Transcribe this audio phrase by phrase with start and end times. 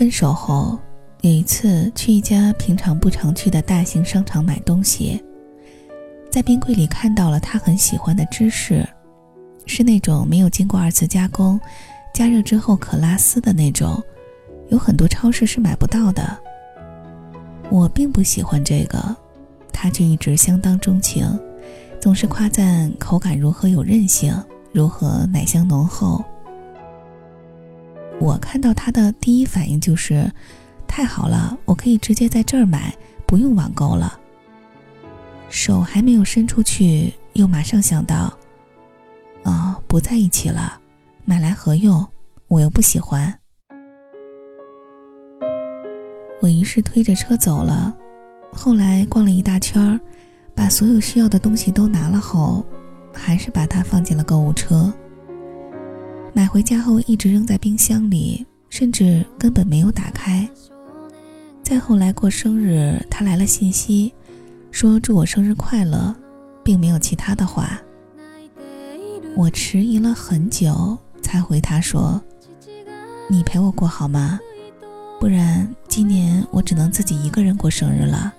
[0.00, 0.78] 分手后，
[1.20, 5.22] 有一次去一家平常不常去的大型商场买东西，
[6.30, 8.82] 在冰柜里看到了他很喜欢的芝士，
[9.66, 11.60] 是那种没有经过二次加工、
[12.14, 14.02] 加热之后可拉丝的那种，
[14.70, 16.34] 有很多超市是买不到的。
[17.68, 19.14] 我并不喜欢这个，
[19.70, 21.28] 他却一直相当钟情，
[22.00, 24.34] 总是夸赞口感如何有韧性，
[24.72, 26.24] 如何奶香浓厚。
[28.20, 30.30] 我看到他的第一反应就是，
[30.86, 32.94] 太好了，我可以直接在这儿买，
[33.26, 34.20] 不用网购了。
[35.48, 38.36] 手还没有伸出去，又马上想到，
[39.44, 40.78] 哦，不在一起了，
[41.24, 42.06] 买来何用？
[42.46, 43.34] 我又不喜欢。
[46.42, 47.96] 我于是推着车走了，
[48.52, 49.98] 后来逛了一大圈儿，
[50.54, 52.62] 把所有需要的东西都拿了后，
[53.14, 54.92] 还是把它放进了购物车。
[56.32, 60.48] 买回家后一直扔在冰箱里，甚至根本没有打开。
[61.62, 64.12] 再后来过生日，他来了信息，
[64.70, 66.14] 说祝我生日快乐，
[66.62, 67.80] 并没有其他的话。
[69.36, 72.20] 我迟疑了很久，才回他说
[73.28, 74.38] ：“你陪我过好吗？
[75.20, 78.32] 不然今年我只能自己一个人过生日了。”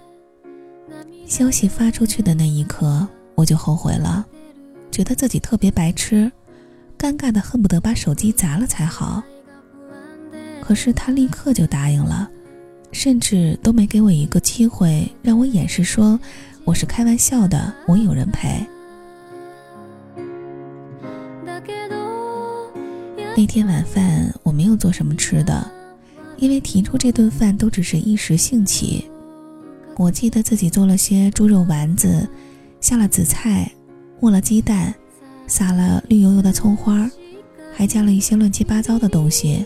[1.28, 4.26] 消息发出去的那一刻，我就后悔了，
[4.92, 6.30] 觉得自己特别白痴。
[7.02, 9.24] 尴尬的恨不得把手机砸了才好。
[10.62, 12.30] 可是他立刻就答应了，
[12.92, 16.20] 甚至都没给我一个机会让我掩饰，说
[16.64, 18.64] 我是开玩笑的，我有人陪。
[23.36, 25.72] 那天晚饭我没有做什么吃的，
[26.38, 29.10] 因为提出这顿饭都只是一时兴起。
[29.98, 32.30] 我记得自己做了些猪肉丸子，
[32.80, 33.72] 下了紫菜，
[34.20, 34.94] 磨了鸡蛋。
[35.52, 37.12] 撒了绿油油的葱花，
[37.76, 39.66] 还加了一些乱七八糟的东西。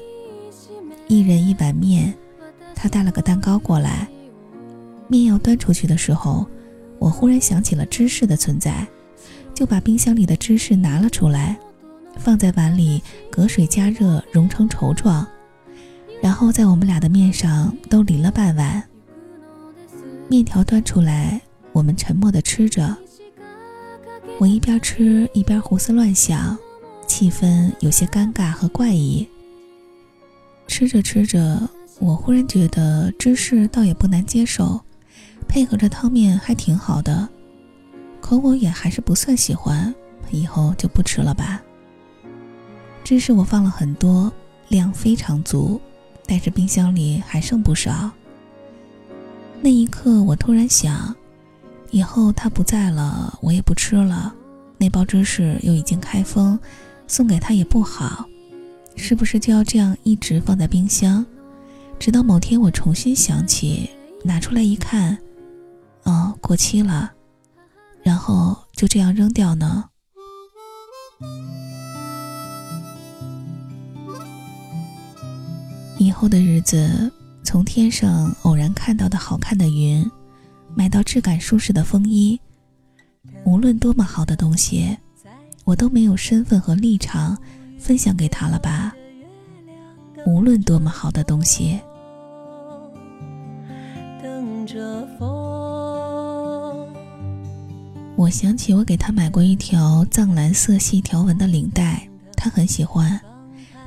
[1.08, 2.12] 一人一碗面，
[2.74, 4.08] 他带了个蛋糕过来。
[5.08, 6.44] 面要端出去的时候，
[6.98, 8.88] 我忽然想起了芝士的存在，
[9.54, 11.56] 就把冰箱里的芝士拿了出来，
[12.18, 15.24] 放在碗里，隔水加热，融成稠状，
[16.20, 18.82] 然后在我们俩的面上都淋了半碗。
[20.28, 21.40] 面条端出来，
[21.74, 22.98] 我们沉默地吃着。
[24.38, 26.58] 我一边吃一边胡思乱想，
[27.08, 29.26] 气氛有些尴尬和怪异。
[30.68, 31.70] 吃着吃着，
[32.00, 34.82] 我忽然觉得芝士倒也不难接受，
[35.48, 37.30] 配合着汤面还挺好的。
[38.20, 39.94] 可我也还是不算喜欢，
[40.32, 41.64] 以后就不吃了吧。
[43.06, 44.32] 芝士我放了很多，
[44.68, 45.80] 量非常足，
[46.26, 48.12] 但是冰箱里还剩不少。
[49.62, 51.16] 那一刻，我突然想。
[51.96, 54.36] 以后他不在了，我也不吃了。
[54.78, 56.60] 那包芝士又已经开封，
[57.08, 58.26] 送给他也不好，
[58.98, 61.26] 是不是就要这样一直放在冰箱，
[61.98, 63.90] 直到某天我重新想起，
[64.26, 65.18] 拿出来一看，
[66.04, 67.14] 哦，过期了，
[68.04, 69.86] 然后就这样扔掉呢？
[75.98, 77.10] 以后的日子，
[77.42, 80.06] 从天上偶然看到的好看的云。
[80.76, 82.40] 买到质感舒适的风衣，
[83.46, 84.96] 无论多么好的东西，
[85.64, 87.38] 我都没有身份和立场
[87.80, 88.94] 分享给他了吧？
[90.26, 91.80] 无论多么好的东西，
[98.18, 102.06] 我想起我给他买过一条藏蓝色细条纹的领带，
[102.36, 103.18] 他很喜欢，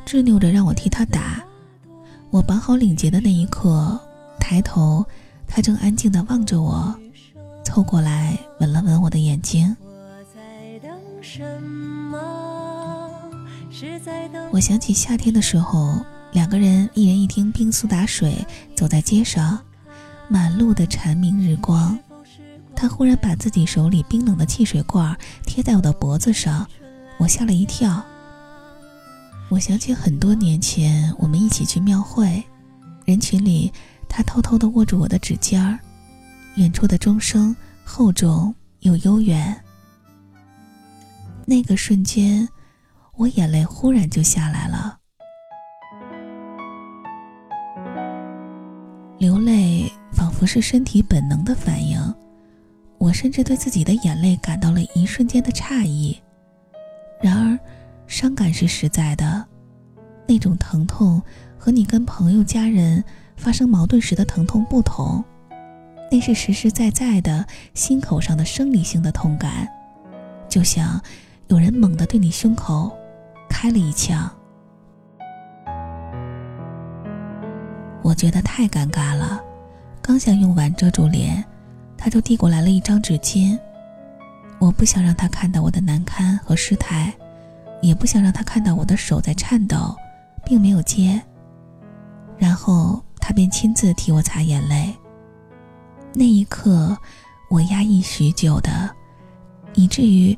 [0.06, 1.44] 执拗着让我替他打。
[2.31, 4.00] 我绑好领结的那一刻，
[4.41, 5.05] 抬头。
[5.48, 6.94] 他正安静地望着我，
[7.64, 9.75] 凑过来吻了吻我的眼睛。
[14.50, 16.00] 我想起夏天的时候，
[16.32, 18.34] 两个人一人一听冰苏打水，
[18.76, 19.58] 走在街上，
[20.28, 21.98] 满路的蝉鸣日光。
[22.76, 26.64] 他忽然把自己手里冰冷的汽水罐贴在我的脖子上，
[27.19, 28.00] 我吓了一跳。
[29.49, 32.44] 我想起很多年前，我们一起去庙会，
[33.05, 33.72] 人群里。
[34.08, 35.78] 他偷偷地握住我的指尖儿，
[36.56, 39.56] 远处的钟声厚重又悠远。
[41.46, 42.49] 那个瞬间，
[43.14, 44.99] 我眼泪忽然就下来了。
[49.19, 51.99] 流泪仿佛是身体本能的反应，
[52.99, 56.16] 我甚至对自己的眼泪感到了一瞬间的诧异。
[57.20, 57.58] 然而，
[58.06, 59.46] 伤感是实在的，
[60.26, 61.22] 那种疼痛
[61.56, 63.05] 和你跟朋友、家人。
[63.38, 65.25] 发生矛盾时的疼痛不同，
[66.11, 69.67] 那是实实在在的心口上的生理性的痛感，
[70.49, 71.00] 就像
[71.46, 72.90] 有人猛地对你胸口
[73.49, 74.31] 开了一枪。
[78.02, 79.41] 我觉得太尴尬了，
[80.02, 81.43] 刚想用碗遮住脸，
[81.96, 83.58] 他就递过来了一张纸巾。
[84.58, 87.12] 我不想让他看到我的难堪和失态，
[87.81, 89.94] 也不想让他看到我的手在颤抖，
[90.44, 91.20] 并没有接。
[92.37, 94.96] 然后他便亲自替我擦眼泪。
[96.14, 96.96] 那一刻，
[97.50, 98.88] 我压抑许久的，
[99.75, 100.34] 以至于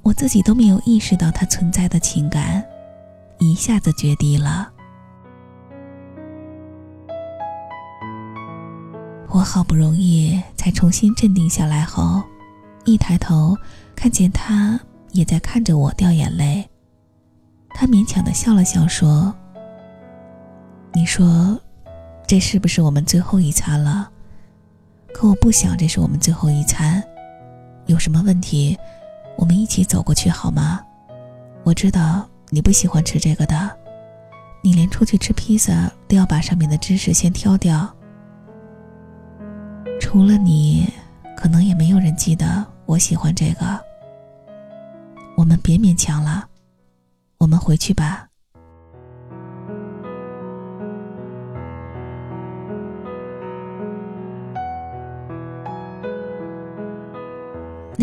[0.00, 2.64] 我自己都没有意识到他存在的情感，
[3.40, 4.72] 一下子决堤了。
[9.28, 12.22] 我好不容易才重新镇定下来后，
[12.86, 13.54] 一抬头
[13.94, 14.80] 看见他
[15.12, 16.66] 也在看着我掉眼泪。
[17.74, 19.34] 他勉强的笑了笑说
[20.94, 21.60] ：“你说，
[22.30, 24.08] 这是不是我们最后一餐了？
[25.12, 27.02] 可我不想这是我们最后一餐。
[27.86, 28.78] 有什么问题，
[29.36, 30.80] 我们一起走过去好吗？
[31.64, 33.76] 我知道你不喜欢吃这个的，
[34.62, 37.92] 你连出去吃披萨都要把上面的芝士先挑掉。”
[40.00, 40.88] 除了你，
[41.36, 43.84] 可能也没有人记得我喜欢这个。
[45.36, 46.48] 我们别勉强了，
[47.38, 48.29] 我们回去吧。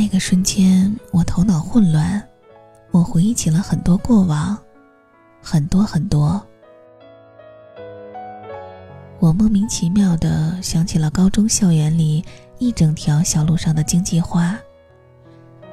[0.08, 2.26] 那个瞬间，我头脑混乱，
[2.92, 4.58] 我回忆起了很多过往，
[5.42, 6.42] 很多很多。
[9.20, 12.24] 我莫名其妙的想起了高中校园里
[12.58, 14.58] 一整条小路上的荆棘花，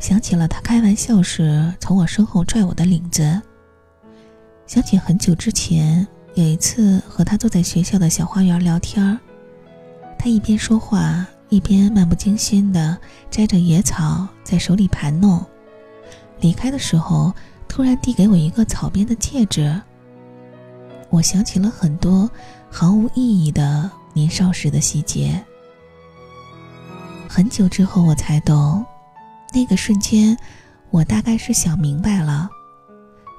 [0.00, 3.40] 想起了他开玩笑时从我身后拽我的领子，
[4.66, 6.04] 想起很久之前
[6.34, 9.16] 有一次和他坐在学校的小花园聊天
[10.18, 11.24] 他一边说话
[11.54, 12.98] 一边漫不经心的
[13.30, 15.40] 摘着野草在手里盘弄，
[16.40, 17.32] 离开的时候
[17.68, 19.80] 突然递给我一个草编的戒指。
[21.10, 22.28] 我想起了很多
[22.68, 25.40] 毫无意义的年少时的细节。
[27.28, 28.84] 很久之后，我才懂，
[29.54, 30.36] 那个瞬间，
[30.90, 32.50] 我大概是想明白了，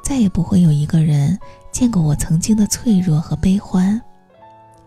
[0.06, 1.38] 再也不会有一个人
[1.70, 4.02] 见过我曾经的脆弱和悲欢，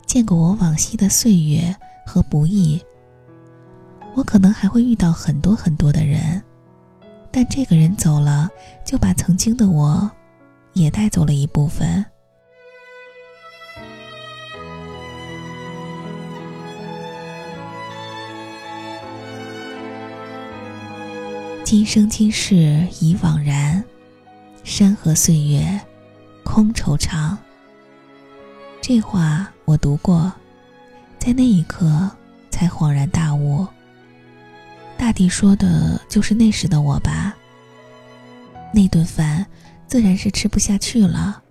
[0.07, 1.77] 见过我往昔的岁月
[2.07, 2.83] 和不易。
[4.19, 6.43] 我可能还会遇到很多很多的人，
[7.31, 8.51] 但这个人走了，
[8.85, 10.11] 就把曾经的我，
[10.73, 12.05] 也带走了一部分。
[21.63, 23.85] 今生今世已惘然，
[24.65, 25.81] 山河岁月
[26.43, 27.37] 空惆怅。
[28.81, 30.33] 这话我读过，
[31.21, 32.11] 在那一刻
[32.51, 33.65] 才恍然大悟。
[34.99, 37.35] 大抵说的就是那时的我吧。
[38.75, 39.47] 那顿饭
[39.87, 41.43] 自然是吃不下去了，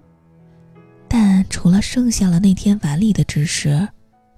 [1.07, 3.87] 但除了剩下了那天碗里的芝士，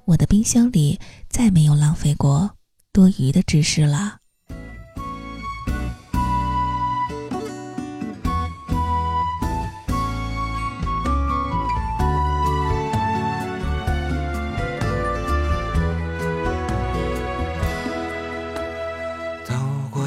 [0.05, 0.97] 我的冰箱里
[1.27, 2.49] 再没有浪费过
[2.93, 4.18] 多余的芝士了。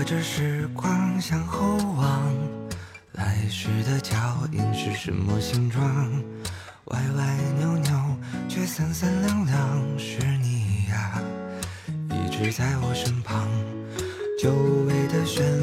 [0.04, 2.34] 着时光向后望，
[3.12, 5.84] 来时的脚印是什么形状？
[6.86, 8.16] 歪歪扭扭，
[8.48, 11.22] 却三三两两，是你呀，
[12.10, 13.48] 一直在我身旁。
[14.40, 14.52] 久
[14.88, 15.61] 违的旋律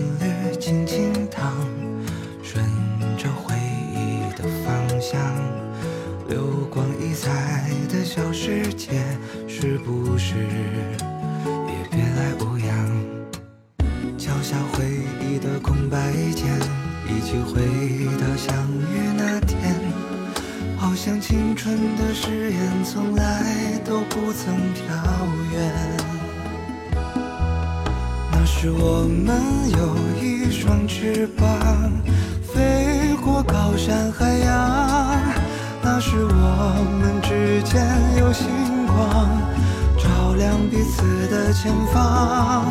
[21.39, 24.93] 青春的誓言从来都不曾飘
[25.53, 25.71] 远。
[28.29, 29.41] 那时我们
[29.71, 31.47] 有一双翅膀，
[32.43, 35.17] 飞过高山海洋。
[35.81, 38.45] 那时我们之间有星
[38.85, 39.29] 光，
[39.97, 42.65] 照亮彼此的前方。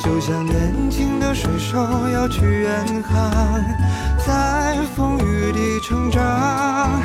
[0.00, 1.78] 就像年轻的水手
[2.12, 3.30] 要去远航，
[4.26, 7.00] 在风雨里成长。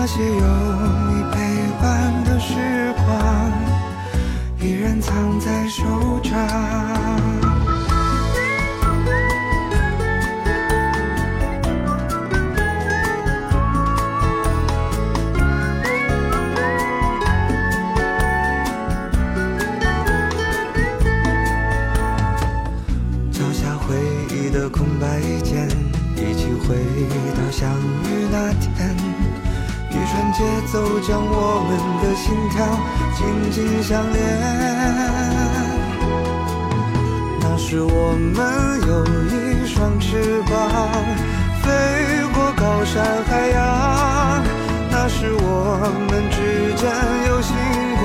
[0.00, 1.38] 那些有你陪
[1.82, 3.52] 伴的时光，
[4.60, 7.47] 依然藏在手掌。
[31.08, 31.72] 将我们
[32.02, 32.60] 的心跳
[33.16, 34.16] 紧紧相连。
[37.40, 38.36] 那时我们
[38.86, 38.92] 有
[39.32, 40.52] 一双翅膀，
[41.62, 41.66] 飞
[42.34, 43.56] 过高山海洋。
[44.90, 46.36] 那时我们之
[46.76, 46.84] 间
[47.28, 47.56] 有星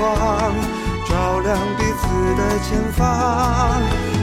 [1.06, 2.02] 照亮彼此
[2.40, 3.04] 的前方。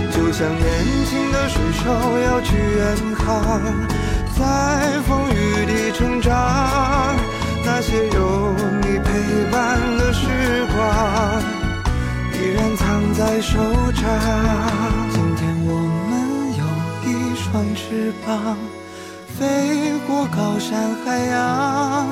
[0.10, 0.66] 就像年
[1.06, 1.86] 轻的水手
[2.26, 2.82] 要去远
[3.16, 3.62] 航，
[4.36, 4.42] 在
[5.08, 5.38] 风雨
[14.02, 14.08] 今
[15.36, 15.78] 天我
[16.10, 16.12] 们
[16.58, 16.64] 有
[17.06, 18.58] 一双翅膀，
[19.38, 22.08] 飞过高山海洋。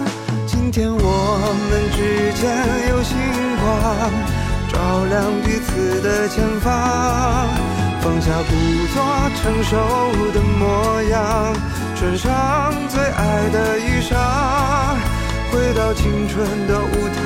[0.46, 2.46] 今天我们之间
[2.91, 3.17] 有星
[3.58, 3.65] 光，
[4.69, 4.77] 照
[5.10, 6.69] 亮彼此的前方。
[8.01, 8.53] 放下故
[8.93, 9.01] 作
[9.41, 9.74] 成熟
[10.31, 11.55] 的模样，
[11.96, 14.13] 穿上最爱的衣裳，
[15.51, 17.25] 回到青春的舞台，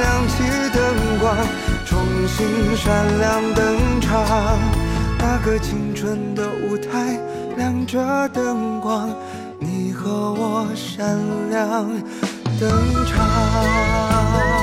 [0.00, 1.36] 亮起灯光，
[2.26, 4.58] 星闪亮登场。
[5.18, 7.18] 那个青春的舞台，
[7.56, 9.08] 亮着灯光，
[9.58, 11.18] 你和我闪
[11.50, 11.88] 亮
[12.60, 12.70] 登
[13.06, 14.55] 场。